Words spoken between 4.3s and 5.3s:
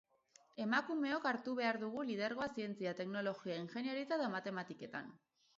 matematiketan.